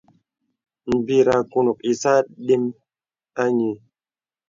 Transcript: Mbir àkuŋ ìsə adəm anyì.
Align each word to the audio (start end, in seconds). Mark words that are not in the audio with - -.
Mbir 0.95 1.27
àkuŋ 1.39 1.67
ìsə 1.91 2.09
adəm 2.21 2.63
anyì. 3.41 3.69